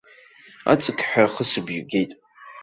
[0.71, 2.11] Аҵықьҳәа ахысыбжьы геит.